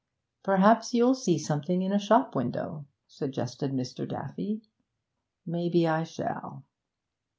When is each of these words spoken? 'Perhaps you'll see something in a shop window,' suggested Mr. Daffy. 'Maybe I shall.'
'Perhaps 0.41 0.95
you'll 0.95 1.13
see 1.13 1.37
something 1.37 1.83
in 1.83 1.91
a 1.91 1.99
shop 1.99 2.33
window,' 2.33 2.87
suggested 3.07 3.71
Mr. 3.71 4.09
Daffy. 4.09 4.63
'Maybe 5.45 5.87
I 5.87 6.05
shall.' 6.05 6.63